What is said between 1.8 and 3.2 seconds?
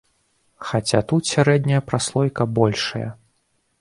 праслойка большая.